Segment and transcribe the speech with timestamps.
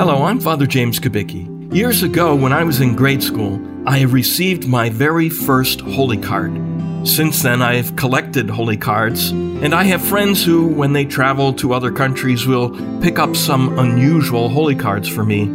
[0.00, 1.74] Hello, I'm Father James Kubicki.
[1.74, 6.58] Years ago, when I was in grade school, I received my very first Holy Card.
[7.06, 11.52] Since then, I have collected Holy Cards, and I have friends who, when they travel
[11.52, 12.70] to other countries, will
[13.02, 15.50] pick up some unusual Holy Cards for me.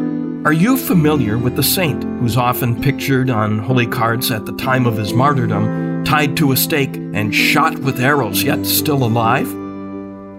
[0.46, 4.86] Are you familiar with the saint who's often pictured on Holy Cards at the time
[4.86, 9.65] of his martyrdom, tied to a stake and shot with arrows, yet still alive?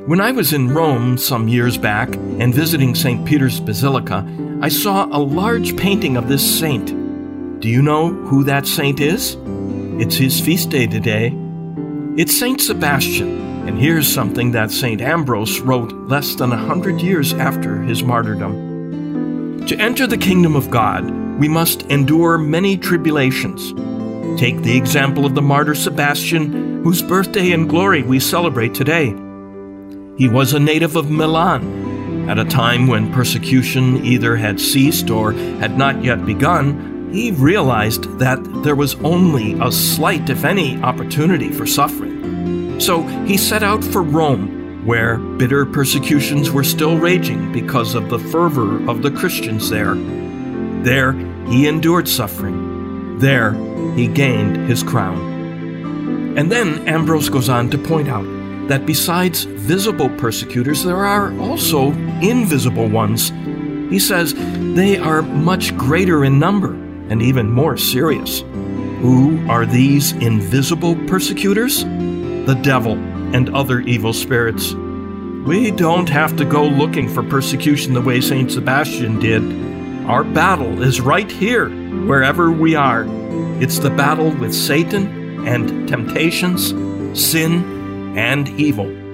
[0.07, 3.27] When I was in Rome some years back and visiting St.
[3.27, 4.25] Peter's Basilica,
[4.63, 6.87] I saw a large painting of this saint.
[7.61, 9.37] Do you know who that saint is?
[9.99, 11.37] It's his feast day today.
[12.17, 12.61] It's St.
[12.61, 15.01] Sebastian, and here's something that St.
[15.01, 19.67] Ambrose wrote less than a hundred years after his martyrdom.
[19.67, 23.73] To enter the kingdom of God, we must endure many tribulations.
[24.41, 29.17] Take the example of the martyr Sebastian, whose birthday and glory we celebrate today.
[30.17, 32.29] He was a native of Milan.
[32.29, 38.19] At a time when persecution either had ceased or had not yet begun, he realized
[38.19, 42.81] that there was only a slight, if any, opportunity for suffering.
[42.81, 48.19] So he set out for Rome, where bitter persecutions were still raging because of the
[48.19, 49.95] fervor of the Christians there.
[50.83, 51.13] There
[51.47, 53.19] he endured suffering.
[53.19, 53.53] There
[53.95, 56.37] he gained his crown.
[56.37, 58.27] And then Ambrose goes on to point out
[58.69, 63.31] that besides visible persecutors, there are also invisible ones.
[63.91, 64.35] He says
[64.75, 66.73] they are much greater in number
[67.09, 68.41] and even more serious.
[69.01, 71.85] Who are these invisible persecutors?
[71.85, 72.95] The devil
[73.35, 74.73] and other evil spirits.
[74.73, 78.51] We don't have to go looking for persecution the way St.
[78.51, 79.43] Sebastian did.
[80.07, 81.69] Our battle is right here,
[82.07, 83.05] wherever we are.
[83.61, 86.71] It's the battle with Satan and temptations,
[87.21, 87.76] sin,
[88.17, 89.06] and evil.